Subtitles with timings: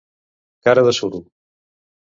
[0.69, 1.21] Cara de suro.